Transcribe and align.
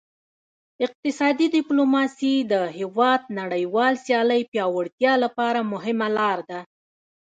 اقتصادي 0.85 1.45
ډیپلوماسي 1.55 2.35
د 2.51 2.53
هیواد 2.77 3.21
نړیوال 3.39 3.93
سیالۍ 4.05 4.41
پیاوړتیا 4.51 5.13
لپاره 5.23 5.59
مهمه 5.73 6.07
لار 6.17 6.39
ده 6.49 6.59